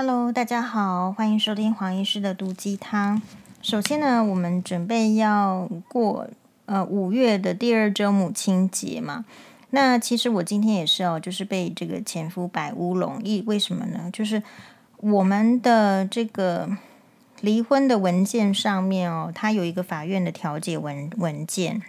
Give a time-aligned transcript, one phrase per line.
[0.00, 3.20] Hello，大家好，欢迎收听黄医师的毒鸡汤。
[3.60, 6.28] 首先呢，我们准备要过
[6.66, 9.24] 呃五月的第二周母亲节嘛。
[9.70, 13.20] 那其实我今天也是哦，就是被这个前夫摆乌龙。
[13.24, 14.08] 一为什么呢？
[14.12, 14.40] 就是
[14.98, 16.70] 我们的这个
[17.40, 21.82] 离婚的文件上面哦，它有一个法院的调解文文件，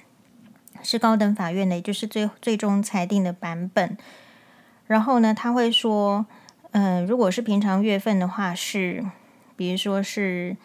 [0.82, 3.96] 是高等法院的，就是最最终裁定的版本。
[4.88, 6.26] 然后呢，他会说。
[6.72, 9.04] 嗯、如果是平常月份的话，是，
[9.56, 10.56] 比如说是，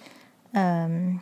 [0.52, 1.18] 嗯、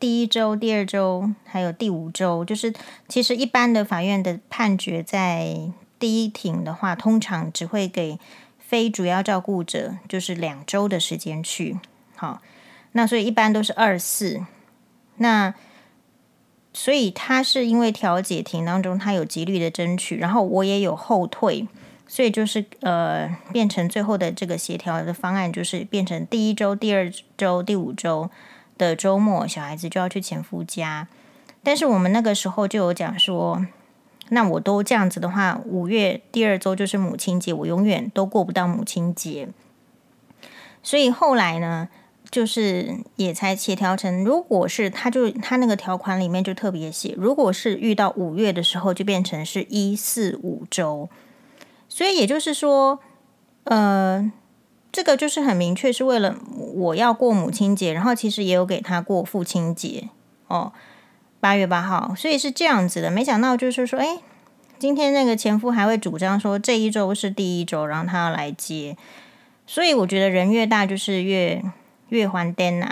[0.00, 2.74] 第一周、第二周，还有第五周，就是
[3.06, 8.18] 其实一般的法院的判决，在第一庭的话，通常只会给
[8.58, 11.78] 非主要照顾者，就是两周的时间去。
[12.16, 12.42] 好，
[12.92, 14.44] 那所以一般都是二四。
[15.16, 15.54] 那
[16.72, 21.66] 所以他是因为调解庭当中，他有极力的争取，然后我也有后退。
[22.10, 28.30] 所以就是呃，变成最后的这个协调的方案，就是变成第一周、第二周、第五周
[28.78, 31.06] 的周末，小孩子就要去前夫家。
[31.62, 33.66] 但是我们那个时候就有讲说，
[34.30, 39.48] 那我都这样子的话，五月第二周就是母亲节，我永远都过不到母亲节。
[40.82, 41.90] 所以后来呢，
[42.30, 51.10] 就是也才协调成，如果是他就他那个条款里面就特别写，如果是遇到五月的时候，就变成是一四五周。
[51.98, 53.00] 所以也就是说，
[53.64, 54.30] 呃，
[54.92, 56.36] 这个就是很明确，是为了
[56.76, 60.08] 我要过母亲节，然后其实也有给他过父亲节
[60.46, 60.72] 哦，
[61.40, 63.10] 八月八号，所以是这样子的。
[63.10, 64.20] 没想到就是说，哎，
[64.78, 68.96] 今天那个前夫还会主张说这一周是第一周，然后他要来接。
[69.66, 71.60] 所以我觉得人越大就是越
[72.10, 72.88] 越还颠呐，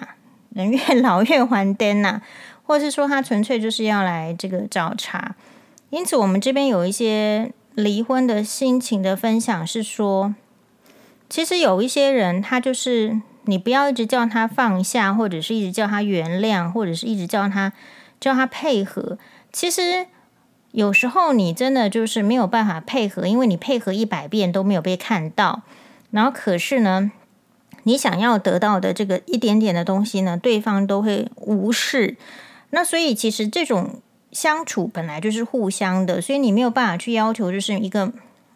[0.53, 2.21] 人越老越还颠呐，
[2.65, 5.37] 或是说他纯粹就是要来这个找茬。
[5.91, 7.53] 因此，我们这边有一些。
[7.77, 10.35] 离婚的心情的分享是说，
[11.29, 17.75] 其实有一些人，他就是你不要一直叫他放下，或者是一直叫他原谅，或者是一直叫他
[18.19, 19.19] 叫他配合。
[19.53, 20.07] 其实
[20.73, 25.61] 有时候你真的就是没有办法配合，因为你配合一百遍都没有被看到。
[26.11, 27.13] 然后可是呢，
[27.83, 32.17] 你想要得到的这个一点点的东西呢，对方都会无视。
[32.71, 34.01] 那所以其实这种。
[34.37, 38.13] 相处本来就是互相的，所以你没有办法去要求，就是一个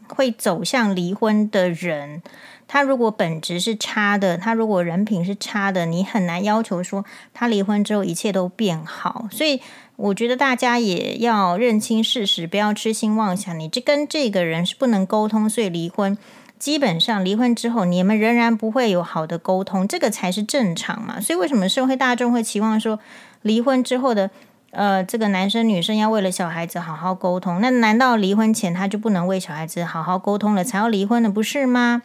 [0.08, 2.22] 会走向离婚的人，
[2.68, 9.26] 他如果本质是差的，他如果人品是差的，你很难要求说他离婚之后一切都变好。
[9.30, 9.58] 所以
[9.96, 13.58] 我觉得大家也要认清事实，不要痴心妄想。
[13.58, 16.18] 你这跟这个人是不能沟通，所以离婚。
[16.58, 21.18] 基本上离婚之后，你们仍然不会有好的沟通，这个才是正常嘛。
[21.18, 23.00] 所以为什么社会大众会期望说
[23.40, 24.30] 离婚之后的？
[24.70, 32.02] 呃，这个男生女生要为了小孩子好好沟通，那难道离婚前他就不能为小孩子好好沟通了，才要离婚的不是吗？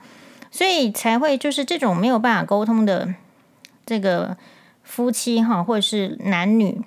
[0.49, 3.13] 所以才会就是这种没有办法沟通的
[3.85, 4.37] 这个
[4.83, 6.81] 夫妻哈，或者是男女，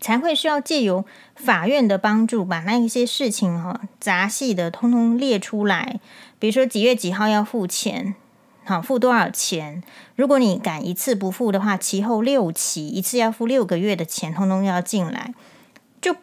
[0.00, 1.04] 才会需要借由
[1.36, 6.00] 法院的帮助，把那一些事情哈杂细的通通列出来，
[6.40, 8.16] 比如说几月几号要付钱。
[8.68, 9.82] 好，付多少钱？
[10.14, 15.32] 如果你敢一次不付的话，其后六期一次要付六个月的钱，通通要进来，
[16.02, 16.14] 就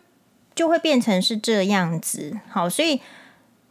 [0.53, 2.38] 就会变成是这样子。
[2.47, 3.01] 好，所以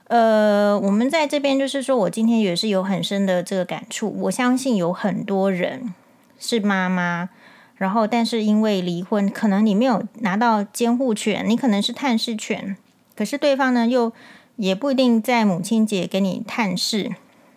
[0.09, 4.13] 呃，我们在这边就是说，我今天也是有很深的这个感触。
[4.23, 5.95] 我相信有很多人
[6.41, 7.29] 是妈妈，
[7.77, 12.77] 然后但是因为离婚，可能你没有拿到监护权，你可能是探视权，
[13.15, 14.13] 可是对方呢又
[14.57, 17.13] 也不一定在母亲节给你探视。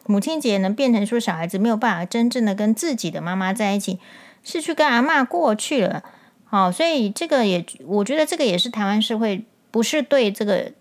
[0.08, 4.00] 母亲节能变成说小孩子没有办法真正的跟自己的妈妈在一起，
[4.42, 6.02] 是去跟阿嬷过去了。
[6.46, 10.72] 好，所以这个也，我觉得这个也是台湾社会不是对这个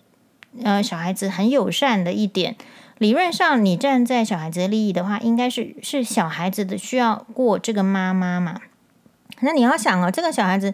[0.62, 2.56] 呃小孩子很友善的一点。
[2.98, 8.60] 理论上，你站在小孩子的利益的话，应该是是小孩子的需要过这个妈妈嘛。
[9.41, 10.72] 那你要想哦，这个小孩子，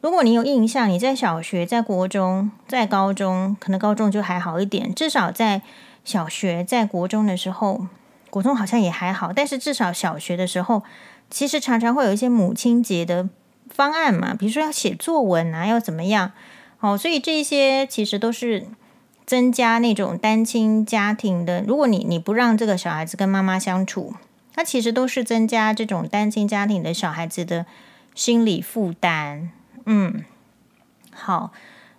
[0.00, 5.62] 如果你有印象，你在小学、在国中、在高中，可能高中就还好一点，至少在。
[6.10, 7.86] 小学在国中的时候，
[8.30, 10.82] 国中好像也还好，但是至少小学的时候，
[11.30, 13.28] 其实常常会有一些母亲节的
[13.70, 16.32] 方案嘛，比如说要写作文啊，要怎么样？
[16.80, 18.66] 哦，所以这些其实都是
[19.24, 21.62] 增加那种单亲家庭的。
[21.62, 24.14] 如果你你不让这个小孩子跟妈妈相处，
[24.56, 27.66] 那其实都是增加这种单亲家庭的小孩子的
[28.16, 29.50] 心理负担。
[29.86, 30.24] 嗯，
[31.12, 31.52] 好。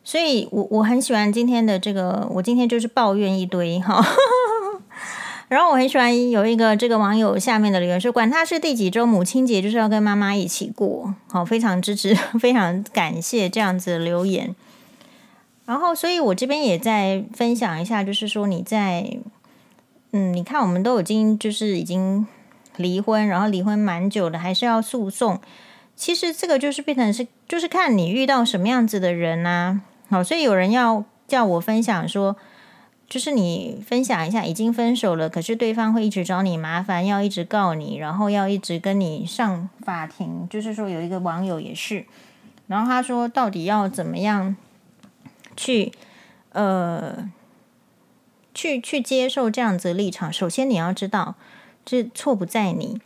[0.03, 4.03] 所以我我很喜欢今天的这个，我今天就是抱怨一堆哈。
[5.47, 11.13] 然后我很喜欢有一个这个网友下面的留言说，管他是第几周母亲节，就是要跟妈妈一起过。
[11.29, 14.55] 好，非常支持， 非常感谢这样子留言。
[15.65, 19.17] 然后，所以我这边也在分享一下，就是说你在
[20.13, 22.25] 嗯，你看我们都已经就是已经
[22.77, 25.39] 离婚，然后离婚蛮久的，还是要诉讼。
[25.97, 29.81] 其实这个就是变成是，就是看你遇到什么样子的人啊。
[30.11, 32.35] 好，所以有人要叫我分享说，
[33.09, 40.47] 就是你分享一下已经分手了，可是对方会一直找你麻烦，要一直告你，然后要一直跟你上法庭。
[40.49, 42.05] 就是说有一个网友也是，
[42.67, 44.55] 然后他说到底要怎么样
[45.55, 45.91] 去
[46.51, 47.31] 呃。
[48.53, 51.35] 去去接受这样子的立场，首先你要知道，
[51.85, 52.99] 这错不在你。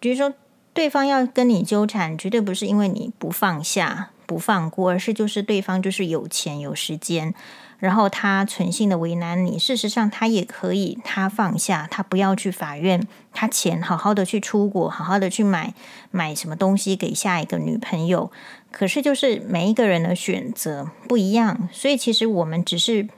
[0.00, 0.34] 比如说，
[0.74, 7.34] 对方要跟你纠缠，绝对不是因为你不放下、不放过，而是就是对方就是有钱有时间，
[7.80, 9.58] 然后他存心的为难你。
[9.58, 15.74] 事实上，他也可以，他放下，他不要去法院，他钱好好的去出国，好好的去买
[16.12, 18.30] 买什么东西给下一个女朋友。
[18.70, 23.08] 可是，就是每一个人的选择不一样，所以其实我们只是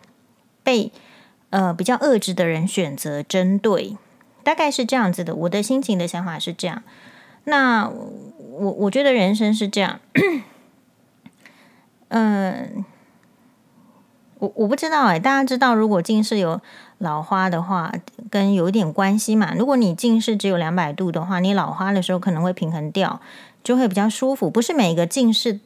[0.63, 0.91] 被。
[1.53, 3.99] 呃，比较恶质的人选择针对，
[4.43, 5.35] 大概是这样子的。
[5.35, 6.83] 我的心情的想法是这样。
[7.45, 10.01] 那我我觉得人生是这样。
[12.15, 12.85] 嗯、
[14.39, 16.61] 我我不知道哎，大家知道如果近视有
[16.99, 17.91] 老花的话，
[18.31, 19.55] 跟有一点关系嘛。
[19.55, 23.19] 如果你近视只有两百度的话，你老花的时候可能会平衡掉，
[23.65, 24.51] 就会比较舒服。
[24.51, 25.59] 不是每个近视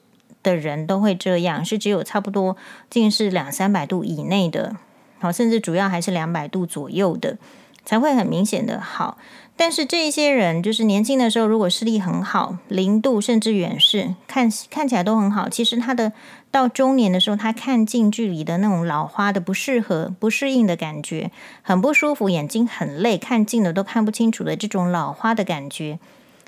[0.45, 2.57] 的人都会这样，是只有差不多
[2.89, 4.77] 近视两三百度以内的。
[5.19, 7.39] 好，甚至主要还是两百度左右的，
[7.87, 9.17] 才会很明显的好。
[9.59, 15.49] 但是这一些人就是年轻的时候，如果视力很好，零度甚至远视，看看起来都很好。
[15.49, 16.13] 其实他的
[16.51, 21.31] 到中年的时候，他看近距离的那种老花的不适合、不适应的感觉，
[21.63, 25.99] 很不舒服，眼睛很累，看近的都看不清楚的这种老花的感觉，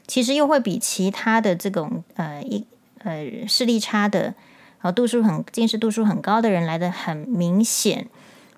[0.07, 2.67] 其实又会比其他的这种呃一
[3.05, 4.35] 呃视力差的，
[4.77, 8.07] 好度数很近视度数很高的人来得很明显。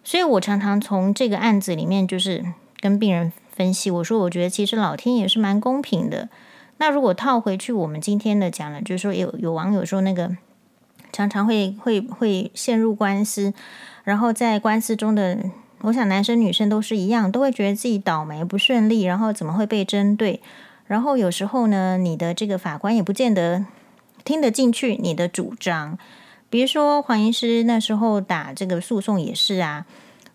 [0.02, 2.44] 所以我常常从这个案子里面，就是
[2.80, 6.28] 跟病人分析，我说我觉得其实老天也是蛮公平的。
[6.78, 10.36] 那如果套回去，我们今天的讲了，就是说有有网友说那个
[11.12, 13.52] 常常会会会陷入官司，
[14.04, 15.38] 然后在官司中的，
[15.82, 20.40] 我想男生女生都是一样，都会觉得自己倒霉不顺利，然后怎么会被针对？
[20.86, 23.66] 然后有时候呢，你的这个法官也不见得
[24.24, 25.98] 听得进去你的主张。
[26.48, 29.86] 比如说黄医师那时候打这个诉讼也是啊，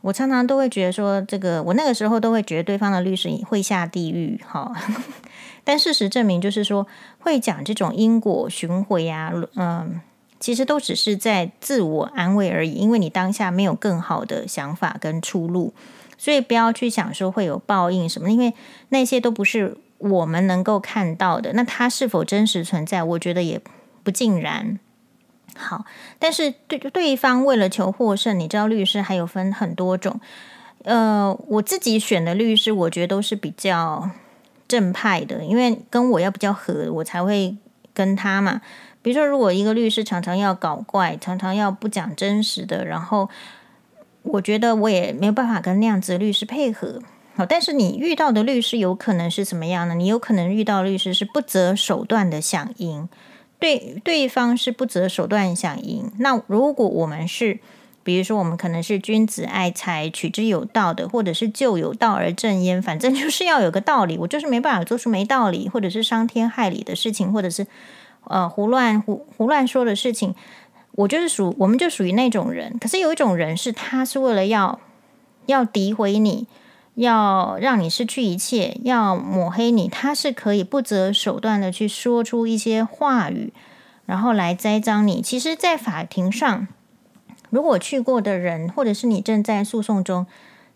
[0.06, 4.72] 我常常都会觉得说，这个我那个时候都会觉得对方的律师会下地狱哈。
[5.66, 6.86] 但事实证明，就是说
[7.18, 10.00] 会讲这种因果循环啊，嗯，
[10.40, 15.74] 其实都只是在自我安慰而已，因为你当下没有更好的想法跟出路，
[16.20, 18.54] 所以不要去想说会有报应什么，因为
[18.90, 21.54] 那些都不是我们能够看到的。
[21.54, 23.60] 那它是否真实存在，我觉得也
[24.04, 24.78] 不尽然。
[25.56, 25.86] 好，
[26.20, 30.20] 但是对对方为了求获胜，你知道律师还有分很多种。
[30.84, 34.10] 呃，我自己选的律师，我觉得都是比较
[34.68, 37.56] 正派的，因为跟我要比较合，我才会
[37.94, 38.62] 跟他嘛。
[39.02, 43.30] 比如说，如果一个律师常常要搞怪，常常要不讲真实的，然后
[44.24, 47.02] 我觉得我也没有办法跟那样子的律师配合。
[47.36, 49.96] 好，但是你遇到的律师有可能是什么样呢？
[49.96, 53.08] 你有可能遇到律师是不择手段的想赢。
[53.60, 56.12] 对，对方是不择手段想赢。
[56.20, 57.60] 那如果我们是，
[58.04, 64.18] 比如说我们可能是君子爱财，取之有道的，或者是就有道而正焉，反正就是要有个道理。
[64.18, 67.66] 我就是没办法做出没道理，或者是伤天害理的事情，或者是
[68.26, 70.36] 呃胡乱胡胡乱说的事情。
[70.92, 72.78] 我就是属，我们就属于那种人。
[72.80, 74.80] 可是有一种人是，他是为了要
[75.48, 76.48] 要诋毁你。
[76.96, 83.52] 要让你失去一切，要抹黑你，他是可以不择手段的去说出一些话语，
[84.06, 85.22] 然后来栽赃你。
[85.22, 86.68] 其实，在法庭上，
[87.50, 90.26] 如果去过的人，或者是你正在诉讼中，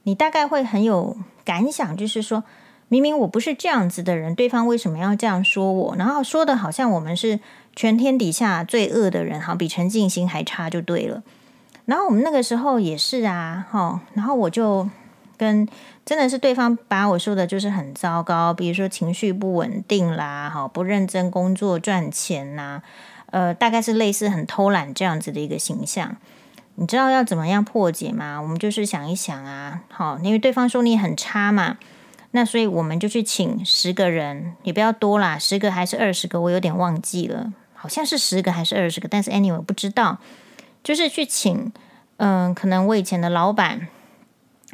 [0.03, 2.43] 你大概会很有感想，就是说，
[2.89, 5.95] 明明我不是这样子的人，对方为什么要这样说我？
[5.95, 7.39] 然后说的好像我们是
[7.73, 11.23] 全天底下最恶的人，好，比陈进兴还差就对了。
[11.85, 14.89] 然后我们那个时候也是啊，哈，然后我就。
[15.39, 15.65] 跟
[16.09, 22.81] 真的是对方把我说的就是很糟糕，比如说情绪不稳定啦，哈，不认真工作赚钱呐，
[23.27, 26.17] 呃，大概是类似很偷懒这样子的一个形象。
[26.73, 28.41] 你知道要怎么样破解吗？
[28.41, 31.77] 我们就是想一想啊，好，因为对方说你很差嘛，
[32.31, 40.17] 那所以我们就去请十个人，也不要多啦，十个还是二十个，我有点忘记了，好像是十个还是二十个，但是 anyway 不知道，
[40.83, 41.71] 就是去请，
[42.17, 43.89] 嗯、可能我以前的老板。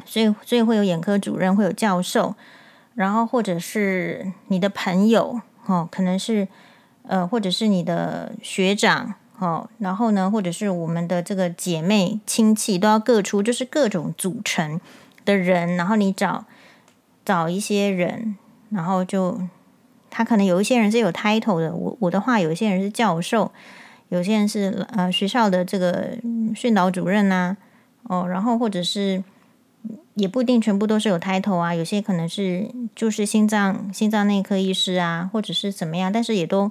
[0.06, 2.34] 所以，所以会有眼科主任，会有教授，
[2.94, 6.48] 然后或者是你的朋友，哦，可能是
[7.02, 14.80] 呃，或者是你的学长，哦，然后呢，或者是我们的这个姐妹亲戚，都要各出，就是各种组成
[15.24, 16.44] 的人，然后你找
[17.24, 18.36] 找一些人，
[18.70, 19.40] 然后就
[20.08, 23.52] 他可能有一些人是有 title 的，我我的话有一些人是教授，
[24.08, 26.16] 有些人是呃学校的这个
[26.54, 27.56] 训导主任呐，
[28.04, 29.22] 哦，然后或者是
[30.14, 36.70] 也不一定全部都是有 title 啊，有些可能是就是心脏心脏内科医师啊，或者是怎么样，但是也都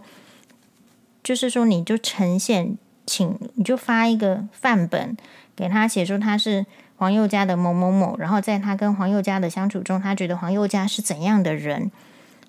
[1.23, 5.15] 就是说你就呈现，请你就发一个范本
[5.55, 6.65] 给他写说他是。
[6.97, 11.91] 黄宥嘉的某某某，然后在他跟黄宥嘉的相处中，他觉得黄宥嘉是怎样的人？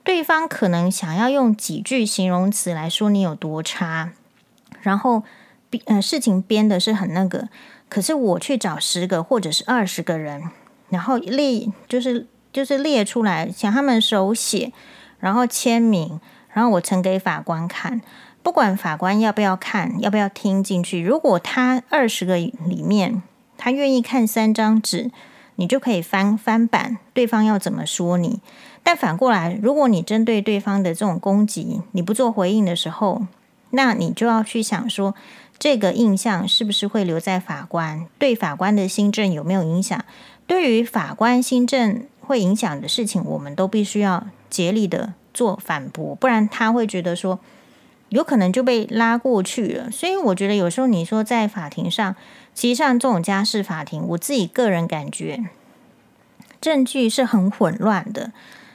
[0.04, 4.12] 对方可能想要用几句形容词来说你有多差，
[4.82, 5.24] 然后
[5.68, 7.48] 编呃事情编的是很那个，
[7.88, 10.50] 可是我去找十个或者是二十个人，
[10.88, 14.72] 然后列就是就是列出来，请他们手写，
[15.18, 16.20] 然后签名，
[16.52, 18.00] 然后我呈给法官看，
[18.42, 23.22] 不管法官要不要看，要不要听进去，如果他二十个里面。
[23.58, 25.10] 他愿意看三张纸，
[25.54, 28.40] 你就可以翻翻版，对方要怎么说你。
[28.82, 33.22] 但反过来，如果你针对对方的这种攻击，你不做回应的时候，
[33.70, 35.14] 那你就要去想说，
[35.58, 40.04] 这个印象是不是会留在法官，对法官的心政有没有影响？
[40.46, 47.40] 对于法官心政会影响的事情，我们都必须要竭力的做反驳，不然他会觉得说，
[48.10, 49.90] 有可能就被拉过去了。
[49.90, 52.14] 所以我觉得有时候你说在法庭上。
[52.54, 55.44] 其实像这种家事法庭，我自己个人感觉，
[56.58, 58.32] 证据是很混乱的，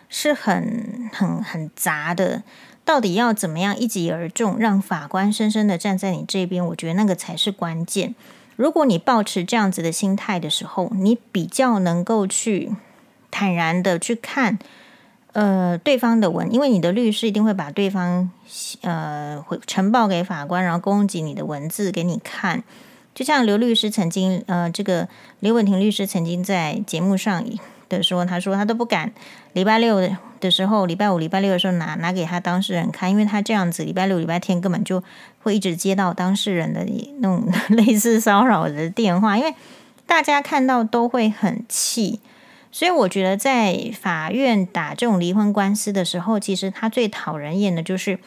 [0.07, 2.43] 是很很很杂的。
[2.83, 6.65] 到底要怎么样一击而中，让法官深深的站在你这边？
[6.65, 8.15] 我觉得那个才是关键。
[8.55, 12.71] 如果你抱持这样子的心态的时候，你比较能够去
[13.29, 14.59] 坦然的去看，
[15.33, 18.29] 呃，对方的文，因为你的律师一定会把对方
[18.81, 22.63] 呃会呈报给法官，然后攻击你的文字给你看。
[23.15, 25.07] 就像刘律师曾经，呃，这个
[25.39, 27.43] 刘文婷律师曾经在节目上
[27.97, 29.11] 的说，他说他都不敢
[29.53, 30.01] 礼拜六
[30.39, 35.03] 的时候，礼拜五、礼拜六的时候拿拿给他当事人看，因为他这样子礼拜六、礼拜天根本就
[35.43, 36.85] 会一直接到当事人的
[37.19, 39.53] 那种类似骚扰的电话，因为
[40.05, 42.19] 大家看到都会很气，
[42.71, 48.19] 所以我觉得在法院打这种离婚官司的时候，其实他最讨人厌的就是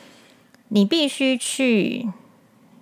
[0.68, 2.08] 你必须去，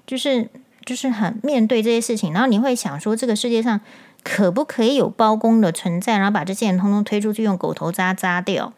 [0.07, 0.49] 就是。
[0.85, 3.81] 就是很面对这些事情，然后你会想说，这个世界上
[4.25, 8.73] 可不可以有包公的存在，然后把这些人通通推出去，用狗头鍘鍘掉，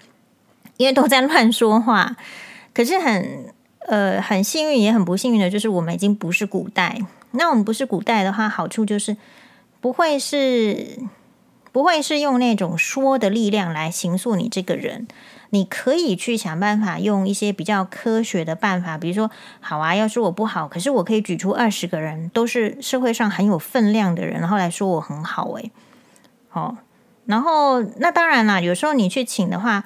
[0.77, 2.17] 因为都在乱说话。
[2.73, 3.53] 可是很
[3.87, 6.99] 呃很幸运，也很不幸运的，就是我们已经不是古代。
[7.33, 9.17] 那我们不是古代的话，好处就是
[9.81, 10.99] 不会是
[11.73, 15.07] 不会是用那种说的力量来形塑你这个人。
[15.55, 19.31] 你可以去想办法用一些比较科学的办法，比如说，
[19.61, 25.71] 好啊，要是我不好，可是我可以举出二十个人都是社会上很有分量的人，然后来说我很好，诶。
[26.49, 26.77] 好，
[27.27, 29.85] 然后那当然啦，有时候你去请的话，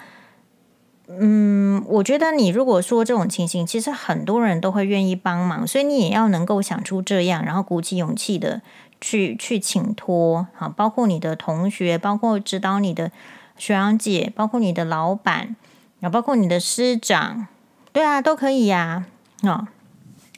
[1.06, 8.62] 嗯，我觉得你如果说这种情形，其实很多人都会愿意帮忙，所以你也要能够想出这样，然后鼓起勇气的
[9.02, 13.12] 去去请托，好，包括你的同学，包括指导你的。
[13.58, 15.56] 学长姐，包括你的老板，
[16.00, 17.46] 啊，包括你的师长，
[17.92, 19.04] 对啊，都可以呀。
[19.42, 19.66] 哦，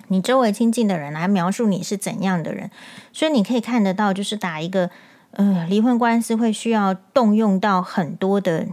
[0.09, 2.71] 你周围亲近的人来描述你是怎样的人，
[3.13, 4.91] 所以你可以看得到，就是打一个
[5.33, 8.67] 呃离婚官司会需要动用到很多的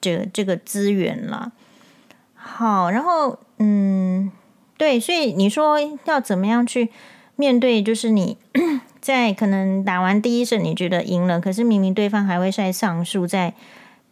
[0.00, 1.52] 这这个资源了。
[2.34, 4.30] 好，然后嗯，
[4.76, 6.90] 对，所以你说要怎么样去
[7.36, 8.36] 面对，就是你。
[9.00, 13.54] 在可能打完第一审，你觉得赢了，可是明明对方还会再上诉，再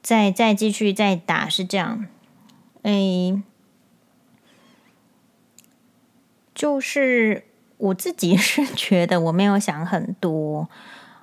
[0.06, 2.06] 再再继续再打，是这样。
[2.82, 3.42] 诶，
[6.54, 7.42] 就是
[7.76, 10.68] 我自己是 觉得我没有想很多，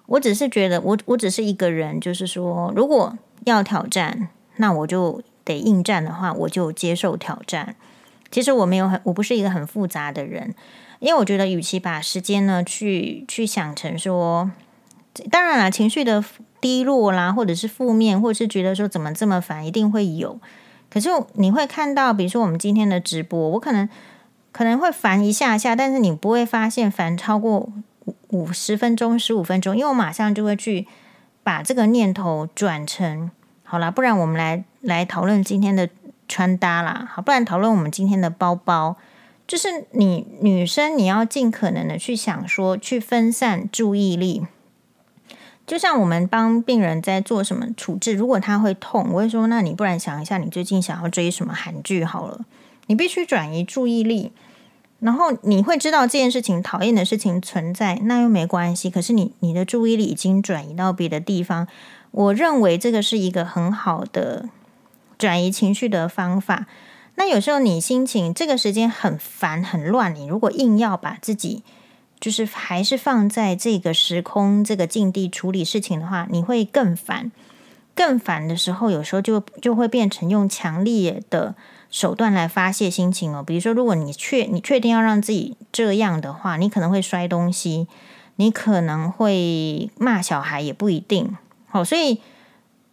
[0.08, 7.78] 我只是觉得我我只是一个人，就是说，如果要挑战，那我就得应战的话，我就接受挑战。
[8.30, 10.54] 其实我没有很，我不是一个很复杂的人。
[11.00, 14.52] 因为我觉得，与其把时间呢去去想成说，
[15.30, 16.24] 当然了，情绪的
[16.60, 20.40] 低落啦，或者是负面，或者是觉得说怎么这么烦，一定会有。
[20.90, 23.88] 可是你会看到，比如说我们今天的直播，我可能
[24.52, 27.58] 可能会烦一下下，但是你不会发现烦超过
[28.06, 30.88] 五五十分钟、十五分钟，因为我马上就会去
[31.44, 33.32] 把这个念头转成
[33.64, 35.90] 好啦，不然我们来来讨论今天的
[36.28, 38.96] 穿搭啦，好，不然讨论我们今天的包包。
[39.46, 44.48] 就是你女生，你要尽可能的去想说，去分散注意力。
[45.66, 52.42] 就像我们帮病人在做什么处置，如果他会痛，我会说，那你不然想一下，你最近想要追什么韩剧好了。
[52.88, 54.32] 你必须转移注意力，
[55.00, 58.90] 然后你会知道这件事情讨厌的事情存在，那又没关系。
[58.90, 61.68] 可是你你的注意力已经转移到别的地方，
[62.12, 64.50] 我认为这个是一个很好的。
[65.16, 66.66] 转移情绪的方法。
[67.16, 71.64] 那有时候你心情这个时间很烦很乱，你如果硬要把自己
[72.24, 77.34] 就是还是放在这个时空这个境地处理事情的话，你会更烦。
[77.94, 81.54] 更烦的时候，有时候就就会变成用强烈的
[81.92, 83.44] 手段来发泄心情哦。
[83.46, 87.90] 比如说，如果你确你确定要让自己这样的话，你可能会摔东西，
[88.38, 91.38] 你可能会骂小孩，也不一定。
[91.68, 92.22] 好，所以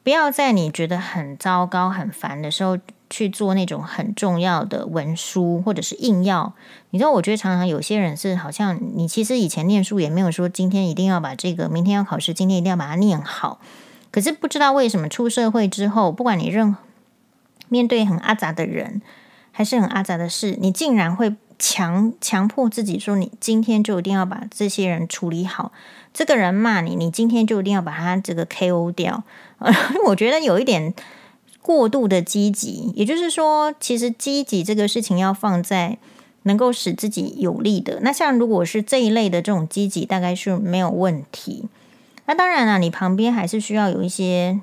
[0.03, 2.77] 不要在你觉得很糟糕、很烦的时候
[3.11, 6.55] 去做那种很重要的文书，或者是硬要。
[6.91, 13.61] 你知道，我觉得常常有些人是好像你其实以前念书也没有说今天一定要把这个，明天要考试，今天一定要把它念好。
[14.11, 16.75] 可是不知道为什么出社会之后，不管你任
[17.69, 19.03] 面对很阿杂的人，
[19.53, 25.73] 还是很阿杂的事，你竟然会强强迫自己说，你今天就一定要把这些人处理好。
[26.13, 29.23] 这个人骂你，你今天就一定要把他这个 KO 掉。
[30.07, 30.93] 我觉得有一点
[31.63, 35.99] 过度的积极，也就是说，其实积极这个事情要放在
[36.45, 38.01] 能够使自己有利的。
[38.01, 41.69] 那像如果是这一类的这种积极，大概是没有问题。
[42.27, 44.61] 那当然了，你旁边还是需要有一些，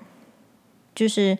[0.95, 1.37] 就是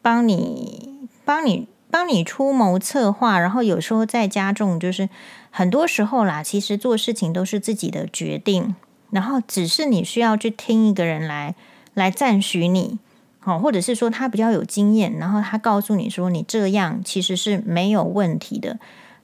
[0.00, 5.08] 帮你、帮你、帮你出谋策划，然后有时候再加重，就是
[5.50, 8.74] 很多时候啦，其实做事情都是自己的决定，
[9.10, 11.54] 然后只是你需要去听一个人来
[11.92, 12.98] 来赞许你，
[13.44, 18.78] 好，或者是说他比较有经验，然后他告诉你说你这样其实是没有问题的，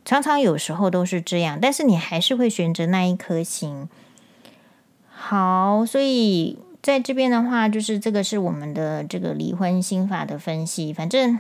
[0.05, 3.89] 常常有时候都是这样，但是你还是会选择那一颗心。
[5.09, 10.93] 好，所以在这边的话，就是这个是我们的这个离婚心法的分析。
[10.93, 11.39] 反正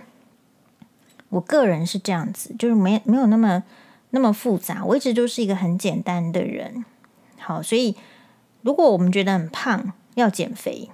[1.30, 3.64] 我个人是这样子，就是没没有那么
[4.11, 4.85] 那么复杂。
[4.85, 6.85] 我一直都是一个很简单的人。
[7.40, 7.97] 好，所以
[8.62, 10.88] 如果我们觉得很胖要减肥，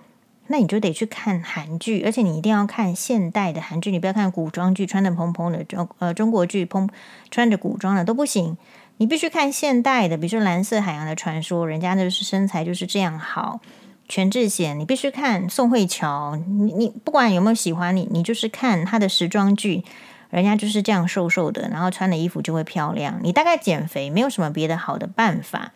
[0.48, 6.88] 那你就得去看韩剧，而且你一定要看现代的韩剧，你不要看古装剧，穿的蓬蓬的中呃中国剧，蓬
[7.30, 8.56] 穿着古装的都不行。
[8.98, 13.60] 你必须看现代的，比如说《蓝色海洋的传说》，人家就是身材就是这样好。
[14.06, 19.82] 全智贤，你必须看宋慧乔，你你不管有没有喜欢你，你就是看她的时装剧，
[20.28, 23.18] 人家就是这样瘦瘦的，然后穿的衣服就会漂亮。
[23.22, 25.72] 你大概减肥没有什么别的好的办法，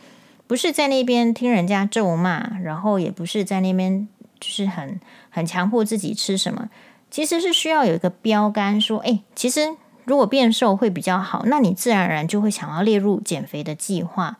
[0.47, 4.07] 不是在那边听人家咒骂，然后也不是在那边
[4.41, 6.69] 就是很很强迫自己吃什么，
[7.11, 9.77] 其实是需要有一个标杆说，哎，其实。
[10.05, 14.39] 如果变瘦会比较好，那你自然而然就会想要列入减肥的计划。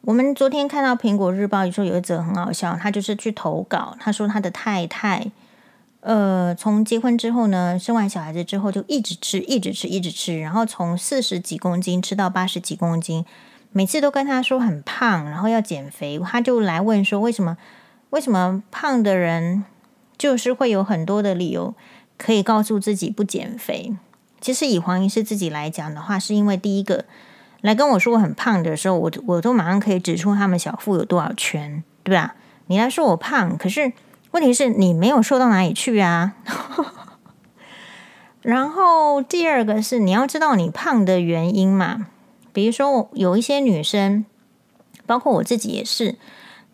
[0.00, 5.30] 我们昨天看到《苹果日报》说有一则很好笑，他就是去投稿，他说他的太太，
[6.00, 13.26] 呃，从结婚之后呢，生完小孩子之后就一直吃，一直吃，一直吃，然后从四十几公斤吃到八十几公斤，
[13.72, 17.58] 每次都跟他说很胖，然后要减肥，他就来问说为什么？
[18.12, 19.64] 为什么胖的人
[20.18, 21.74] 就是会有很多的理由
[22.18, 23.96] 可以告诉自己不减肥？
[24.38, 27.06] 其实以黄医师自己来讲的话，是因为第一个
[27.62, 32.34] 来跟我说我很胖的时候，我我都马上可以指出他们小腹有多少圈，对吧？
[32.66, 33.92] 你来说我胖，可是
[34.32, 36.34] 问题是你没有瘦到哪里去啊。
[38.42, 42.08] 然后第二个是你要知道你胖的原因嘛，
[42.52, 44.26] 比如说有一些女生，
[45.06, 46.16] 包括我自己也是，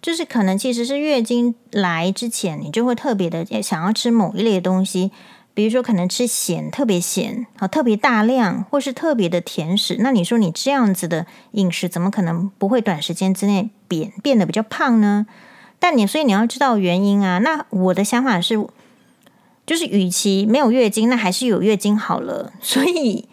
[0.00, 5.10] 就是可能其实是月经来之前，你就会特别的想要吃某一类的东西。
[5.54, 9.96] 比如说，可能吃咸，特别咸，好，特别大量，或是特别的甜食。
[9.98, 15.26] 那你说你这样子的饮食，怎么可能不会短时间之内变变得比较胖呢？
[15.80, 17.38] 但你所以你要知道原因啊。
[17.38, 18.54] 那我的想法是，
[19.66, 22.52] 就是与其没有月经，那还是有月经好了。
[22.60, 23.28] 所以，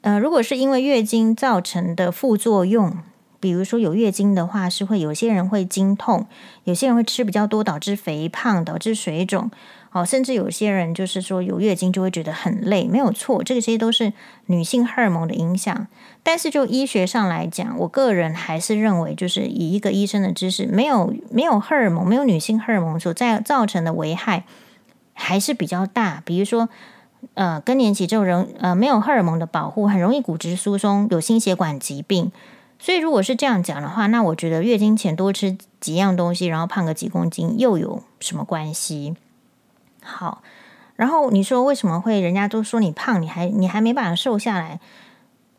[0.00, 2.98] 呃，如果是因为月经造成的副作用，
[3.42, 6.26] 比如说有月经的话，是会有些人会经痛，
[6.62, 9.50] 有些人会吃比较多，导致肥胖，导致水肿。
[9.90, 14.12] 哦，甚至有些人就是说有月经就会觉得很累，没有错，这些都是
[14.46, 15.86] 女性荷尔蒙的影响。
[16.22, 24.44] 但是就医学上来讲，我个人还是认为，就是以一个医生的知识，没有没有荷尔蒙，没有女性荷尔蒙所在造成的危害
[25.12, 26.22] 还是比较大。
[26.24, 26.70] 比如说，
[27.34, 32.32] 呃，更年期之后人呃没有荷尔蒙的保护，很容易骨质疏松，有心血管疾病。
[32.84, 39.14] 所以如果是这样讲的话，那我觉得月经前多吃几样东西，然后胖个几公斤，又有什么关系？
[40.02, 40.42] 好，
[40.96, 44.80] 然后你说为什么会人家都说你胖，你还你还没办法瘦下来？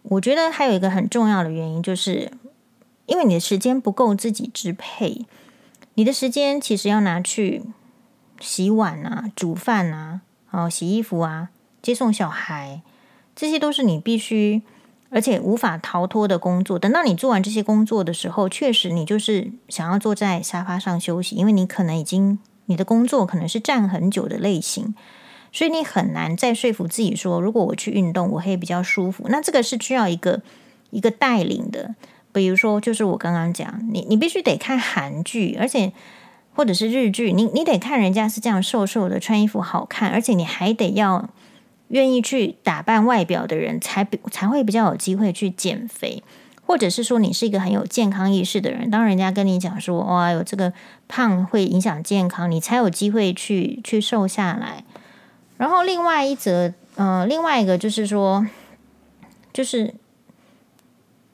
[0.01, 2.29] 我觉得还有一个很重要的原因，就是
[3.05, 5.25] 因为你的时间不够自己支配，
[5.93, 7.63] 你的时间其实要拿去
[8.41, 10.19] 洗碗啊、煮饭啊、
[10.51, 11.47] 哦洗衣服啊、
[11.81, 12.81] 接送小孩，
[13.33, 14.61] 这些都是你必须
[15.13, 16.79] 而且无法逃脱的工作。
[16.79, 22.39] 等到你做完这些工作的时候，确实你就是想要坐在沙发上休息，因为你可能已经。
[22.67, 24.95] 你的工作可能是站很久的类型，
[25.51, 29.25] 所以你很难再说服自己说，如果我去运动，我会比较舒服。
[29.27, 30.41] 那这个是需要一个
[30.89, 31.93] 一个带领的，
[32.31, 35.91] 比如说，就是我刚刚讲，你你必须得看韩剧，而且
[36.55, 41.29] 或者是日剧，你你得看人家是这样瘦瘦的，穿衣服好看，而且你还得要
[41.93, 46.23] 愿意去打扮外表的人，才才会比较有机会去减肥。
[46.65, 50.71] 或者是说你是一个很有健康意识的人，当人家跟你讲说哇，有这个
[51.07, 54.83] 胖会影响健康，你才有机会去去瘦下来。
[55.57, 58.47] 然后另外一则，呃，另外一个就是说，
[59.51, 59.93] 就是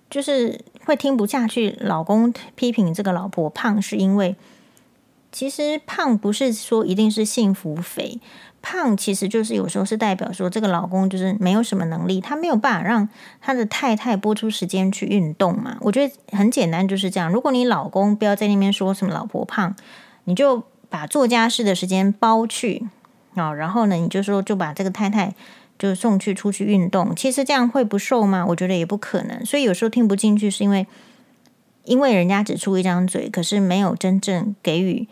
[0.10, 4.36] 就是会听不下去，老公批评这个老婆胖，是因为
[5.32, 8.20] 其实胖不是说一定是幸福肥。
[8.62, 13.08] 胖其实就是有时候是代表说，这个老公就是没有什么能力，他没有办法让
[13.40, 15.78] 他的太太拨出时间去运动嘛。
[15.80, 17.32] 我觉得很简单，就是这样。
[17.32, 19.74] 如果你老公不要在那边说什么老婆胖，
[20.26, 22.86] 你就把做家事的时间包去
[23.36, 25.34] 啊，然后呢，你就说就把这个太太
[25.78, 27.16] 就送去出去运动。
[27.16, 28.46] 其实这样会不瘦吗？
[28.46, 29.46] 我觉得也不可能。
[29.46, 30.86] 所以有时候听不进去，是因为
[31.86, 35.08] 因为人家只出一张嘴，可是没有真正给予。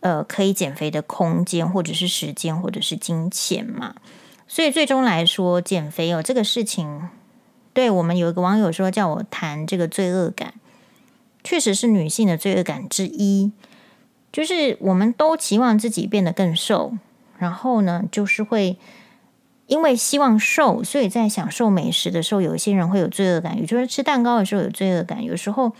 [0.00, 3.94] 呃，可以减肥的空间，或者是时间，或者是金钱嘛。
[4.48, 7.08] 所以最终来说，减肥哦，这个事情，
[7.72, 10.54] 对我们有一个网友说，叫我谈这个罪恶感，
[11.44, 13.52] 确实是女性的罪恶感之一。
[14.32, 16.94] 就是我们都期望自己变得更瘦，
[17.38, 18.78] 然后呢，就是会
[19.66, 25.72] 因为希望瘦，所以在享受美食的时候，有一些人会有罪恶感，也就是吃蛋糕的时候有罪恶感，有时候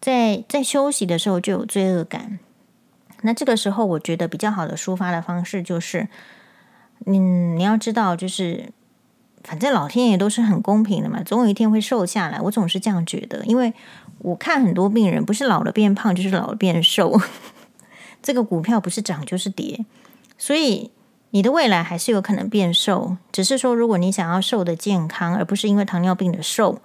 [0.00, 2.38] 在在休息的时候就有罪恶感。
[3.26, 6.06] 那这个时候，我觉得比较好的抒发的方式就是，
[7.06, 8.72] 嗯，你要知道，就是
[9.42, 12.40] 反正老天爷都是很公平的嘛，总有一天会瘦下来。
[12.40, 13.74] 我总是这样觉得，因为
[14.18, 17.20] 我看很多病人，不是老了变胖，就是老了变瘦。
[18.22, 19.84] 这个股票不是涨就是跌，
[20.38, 20.92] 所以
[21.30, 23.16] 你的未来还是有可能变瘦。
[23.32, 26.80] 只是说，如果你想要瘦的健康，而不是因为糖尿病的瘦，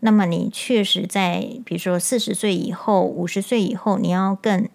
[0.00, 4.68] 那么你确实在比如说四十岁以后、五十岁以后，你要更。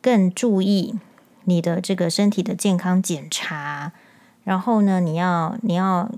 [0.00, 0.98] 更注意
[1.44, 3.92] 你的这个身体的健康检查，
[4.44, 6.10] 然后呢，你要你要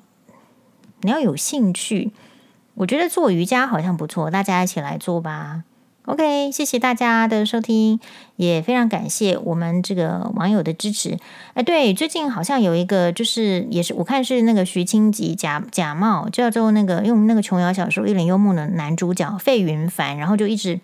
[1.02, 2.12] 你要有兴趣。
[2.74, 5.64] 我觉得做瑜伽好像不错，大家一起来做吧。
[6.06, 8.00] OK，谢谢大家的收听，
[8.36, 11.18] 也非常感谢我们这个网友的支持。
[11.54, 20.80] 哎，对，最近好像有一个，就是也是我看是那个徐清吉假假冒叫做那个用那个琼瑶小说一脸幽默的男主角费云凡，然后就一直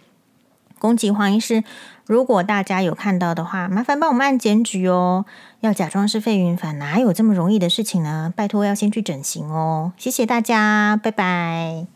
[0.79, 1.65] 攻击黄医师。
[2.07, 5.27] 如果大家有看到的话，麻烦帮我们按检举哦。
[5.61, 8.33] 要假装是费云凡，哪有这么容易的事情呢？
[8.37, 9.93] 拜托，要先去整形哦。
[9.97, 11.96] 谢谢大家，拜拜。